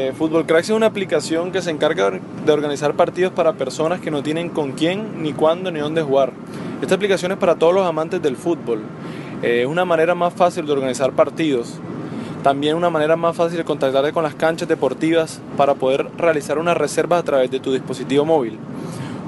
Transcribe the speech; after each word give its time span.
Eh, 0.00 0.14
Football 0.16 0.46
Cracks 0.46 0.70
es 0.70 0.74
una 0.74 0.86
aplicación 0.86 1.52
que 1.52 1.60
se 1.60 1.70
encarga 1.70 2.10
de 2.10 2.52
organizar 2.52 2.94
partidos 2.94 3.34
para 3.34 3.52
personas 3.52 4.00
que 4.00 4.10
no 4.10 4.22
tienen 4.22 4.48
con 4.48 4.72
quién, 4.72 5.22
ni 5.22 5.34
cuándo, 5.34 5.70
ni 5.70 5.78
dónde 5.78 6.00
jugar. 6.00 6.32
Esta 6.80 6.94
aplicación 6.94 7.32
es 7.32 7.38
para 7.38 7.56
todos 7.56 7.74
los 7.74 7.86
amantes 7.86 8.22
del 8.22 8.36
fútbol. 8.36 8.80
Eh, 9.42 9.60
es 9.60 9.66
una 9.66 9.84
manera 9.84 10.14
más 10.14 10.32
fácil 10.32 10.64
de 10.64 10.72
organizar 10.72 11.12
partidos. 11.12 11.74
También 12.42 12.76
una 12.76 12.88
manera 12.88 13.14
más 13.16 13.36
fácil 13.36 13.58
de 13.58 13.64
contactarte 13.64 14.14
con 14.14 14.22
las 14.22 14.34
canchas 14.34 14.66
deportivas 14.68 15.42
para 15.58 15.74
poder 15.74 16.06
realizar 16.16 16.58
unas 16.58 16.78
reservas 16.78 17.20
a 17.20 17.24
través 17.24 17.50
de 17.50 17.60
tu 17.60 17.70
dispositivo 17.70 18.24
móvil. 18.24 18.58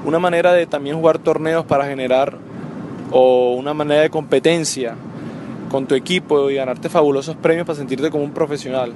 Una 0.05 0.17
manera 0.17 0.53
de 0.53 0.65
también 0.65 0.95
jugar 0.95 1.19
torneos 1.19 1.65
para 1.65 1.85
generar 1.85 2.39
o 3.11 3.53
una 3.53 3.75
manera 3.75 4.01
de 4.01 4.09
competencia 4.09 4.95
con 5.69 5.85
tu 5.85 5.93
equipo 5.93 6.49
y 6.49 6.55
ganarte 6.55 6.89
fabulosos 6.89 7.35
premios 7.35 7.67
para 7.67 7.77
sentirte 7.77 8.09
como 8.09 8.23
un 8.23 8.31
profesional. 8.31 8.91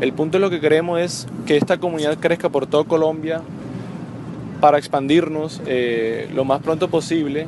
El 0.00 0.12
punto 0.12 0.36
de 0.36 0.42
lo 0.42 0.50
que 0.50 0.60
queremos 0.60 1.00
es 1.00 1.26
que 1.46 1.56
esta 1.56 1.78
comunidad 1.78 2.18
crezca 2.18 2.50
por 2.50 2.66
toda 2.66 2.84
Colombia 2.84 3.40
para 4.60 4.78
expandirnos 4.78 5.62
eh, 5.66 6.28
lo 6.34 6.44
más 6.44 6.60
pronto 6.60 6.88
posible 6.88 7.46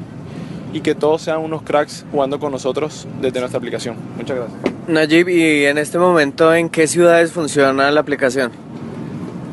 y 0.72 0.80
que 0.80 0.94
todos 0.94 1.22
sean 1.22 1.40
unos 1.40 1.62
cracks 1.62 2.06
jugando 2.10 2.38
con 2.38 2.52
nosotros 2.52 3.06
desde 3.20 3.40
nuestra 3.40 3.58
aplicación. 3.58 3.96
Muchas 4.16 4.36
gracias. 4.36 4.60
Najib, 4.86 5.28
¿y 5.28 5.66
en 5.66 5.76
este 5.76 5.98
momento 5.98 6.54
en 6.54 6.70
qué 6.70 6.86
ciudades 6.86 7.32
funciona 7.32 7.90
la 7.90 8.00
aplicación? 8.00 8.50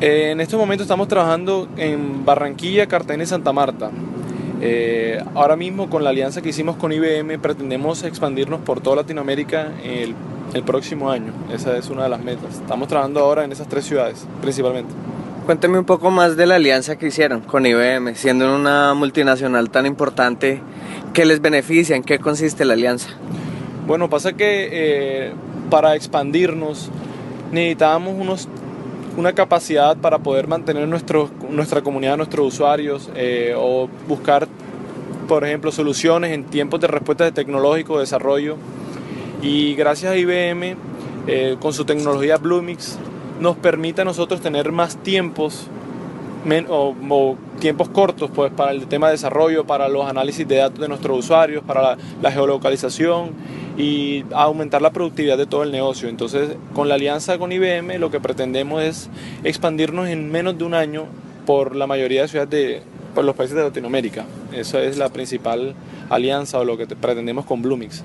Eh, 0.00 0.30
en 0.30 0.40
este 0.40 0.56
momento 0.56 0.82
estamos 0.82 1.08
trabajando 1.08 1.68
en 1.76 2.24
Barranquilla, 2.24 2.86
Cartagena 2.86 3.24
y 3.24 3.26
Santa 3.26 3.52
Marta. 3.52 3.90
Eh, 4.62 5.22
ahora 5.34 5.54
mismo 5.54 5.90
con 5.90 6.02
la 6.02 6.10
alianza 6.10 6.40
que 6.40 6.48
hicimos 6.48 6.76
con 6.76 6.90
IBM 6.90 7.38
pretendemos 7.40 8.04
expandirnos 8.04 8.60
por 8.60 8.80
toda 8.80 8.96
Latinoamérica 8.96 9.72
el, 9.84 10.14
el 10.54 10.62
próximo 10.62 11.10
año. 11.10 11.32
Esa 11.52 11.76
es 11.76 11.88
una 11.90 12.04
de 12.04 12.08
las 12.08 12.22
metas. 12.22 12.54
Estamos 12.54 12.88
trabajando 12.88 13.20
ahora 13.20 13.44
en 13.44 13.52
esas 13.52 13.68
tres 13.68 13.84
ciudades 13.84 14.26
principalmente. 14.40 14.92
Cuénteme 15.46 15.78
un 15.78 15.84
poco 15.84 16.10
más 16.10 16.36
de 16.36 16.44
la 16.44 16.56
alianza 16.56 16.96
que 16.98 17.06
hicieron 17.06 17.40
con 17.40 17.64
IBM, 17.66 18.16
siendo 18.16 18.52
una 18.52 18.94
multinacional 18.94 19.70
tan 19.70 19.86
importante, 19.86 20.60
¿qué 21.12 21.24
les 21.24 21.40
beneficia? 21.40 21.94
¿En 21.94 22.02
qué 22.02 22.18
consiste 22.18 22.64
la 22.64 22.72
alianza? 22.72 23.10
Bueno, 23.86 24.10
pasa 24.10 24.32
que 24.32 24.68
eh, 24.72 25.32
para 25.70 25.94
expandirnos 25.94 26.90
necesitábamos 27.52 28.14
unos, 28.18 28.48
una 29.16 29.34
capacidad 29.34 29.96
para 29.96 30.18
poder 30.18 30.48
mantener 30.48 30.88
nuestro, 30.88 31.30
nuestra 31.48 31.80
comunidad, 31.80 32.16
nuestros 32.16 32.54
usuarios 32.54 33.08
eh, 33.14 33.54
o 33.56 33.88
buscar, 34.08 34.48
por 35.28 35.44
ejemplo, 35.44 35.70
soluciones 35.70 36.32
en 36.32 36.42
tiempos 36.42 36.80
de 36.80 36.88
respuesta 36.88 37.22
de 37.22 37.30
tecnológico, 37.30 38.00
desarrollo. 38.00 38.56
Y 39.42 39.74
gracias 39.74 40.12
a 40.12 40.16
IBM, 40.16 40.76
eh, 41.26 41.56
con 41.60 41.72
su 41.72 41.84
tecnología 41.84 42.36
Bluemix, 42.36 42.98
nos 43.40 43.56
permite 43.56 44.02
a 44.02 44.04
nosotros 44.04 44.40
tener 44.40 44.72
más 44.72 44.96
tiempos 44.96 45.68
o, 46.68 47.36
tiempos 47.58 47.88
cortos 47.88 48.30
pues, 48.32 48.52
para 48.52 48.70
el 48.70 48.86
tema 48.86 49.08
de 49.08 49.12
desarrollo, 49.12 49.66
para 49.66 49.88
los 49.88 50.06
análisis 50.06 50.46
de 50.46 50.56
datos 50.56 50.78
de 50.78 50.88
nuestros 50.88 51.18
usuarios, 51.18 51.64
para 51.64 51.82
la, 51.82 51.98
la, 52.22 52.30
geolocalización 52.30 53.30
y 53.76 54.24
aumentar 54.32 54.80
la 54.80 54.92
productividad 54.92 55.36
de 55.36 55.46
todo 55.46 55.64
el 55.64 55.72
negocio. 55.72 56.08
Entonces, 56.08 56.56
con 56.74 56.88
la 56.88 56.94
alianza 56.94 57.38
con 57.38 57.52
IBM 57.52 57.98
lo 57.98 58.10
que 58.10 58.20
pretendemos 58.20 58.82
es 58.82 59.10
expandirnos 59.44 60.08
en 60.08 60.30
menos 60.30 60.56
de 60.56 60.64
un 60.64 60.74
año 60.74 61.06
por 61.46 61.74
la 61.74 61.86
mayoría 61.86 62.22
de 62.22 62.28
ciudades 62.28 62.50
de 62.50 62.82
los 63.24 63.34
países 63.34 63.56
de 63.56 63.62
Latinoamérica. 63.62 64.24
Esa 64.52 64.82
es 64.82 64.98
la 64.98 65.08
principal 65.08 65.74
alianza 66.10 66.58
o 66.58 66.64
lo 66.64 66.76
que 66.76 66.86
pretendemos 66.86 67.44
con 67.44 67.62
Bluemix. 67.62 68.02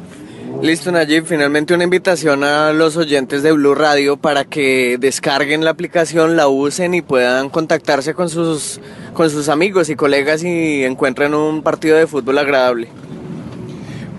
Listo, 0.61 0.91
Najib. 0.91 1.25
Finalmente 1.25 1.73
una 1.73 1.85
invitación 1.85 2.44
a 2.44 2.72
los 2.72 2.95
oyentes 2.95 3.41
de 3.41 3.51
Blue 3.51 3.73
Radio 3.73 4.17
para 4.17 4.45
que 4.45 4.97
descarguen 5.00 5.63
la 5.63 5.71
aplicación, 5.71 6.35
la 6.35 6.47
usen 6.47 6.94
y 6.94 7.01
puedan 7.01 7.50
contactarse 7.50 8.13
con 8.13 8.29
sus, 8.29 8.79
con 9.13 9.29
sus 9.29 9.50
amigos 9.50 9.89
y 9.89 9.95
colegas 9.95 10.44
y 10.44 10.83
encuentren 10.83 11.33
un 11.33 11.63
partido 11.63 11.97
de 11.97 12.05
fútbol 12.05 12.38
agradable. 12.38 12.89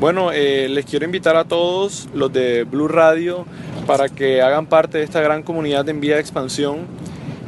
Bueno, 0.00 0.32
eh, 0.32 0.68
les 0.68 0.84
quiero 0.84 1.04
invitar 1.04 1.36
a 1.36 1.44
todos 1.44 2.08
los 2.12 2.32
de 2.32 2.64
Blue 2.64 2.88
Radio 2.88 3.46
para 3.86 4.08
que 4.08 4.42
hagan 4.42 4.66
parte 4.66 4.98
de 4.98 5.04
esta 5.04 5.20
gran 5.20 5.44
comunidad 5.44 5.88
en 5.88 6.00
vía 6.00 6.16
de 6.16 6.20
expansión 6.22 6.86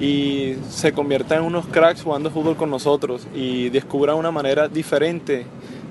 y 0.00 0.56
se 0.70 0.92
conviertan 0.92 1.38
en 1.40 1.44
unos 1.44 1.66
cracks 1.66 2.02
jugando 2.02 2.30
fútbol 2.30 2.56
con 2.56 2.70
nosotros 2.70 3.26
y 3.34 3.68
descubran 3.70 4.16
una 4.16 4.30
manera 4.30 4.68
diferente 4.68 5.46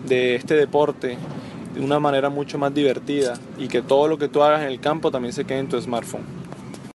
de 0.08 0.36
este 0.36 0.56
deporte 0.56 1.18
de 1.74 1.82
una 1.82 2.00
manera 2.00 2.30
mucho 2.30 2.58
más 2.58 2.74
divertida 2.74 3.34
y 3.58 3.68
que 3.68 3.82
todo 3.82 4.08
lo 4.08 4.18
que 4.18 4.28
tú 4.28 4.44
hagas 4.44 4.62
en 4.62 4.68
el 4.68 4.80
campo 4.80 5.10
también 5.10 5.34
se 5.34 5.46
quede 5.46 5.60
en 5.60 5.70
tu 5.70 5.82
smartphone. 5.82 6.43